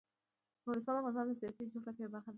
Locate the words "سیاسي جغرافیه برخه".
1.41-2.27